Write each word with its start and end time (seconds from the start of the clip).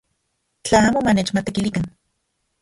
Tla 0.65 0.79
amo 0.87 0.99
manechmatekilikan. 1.07 1.85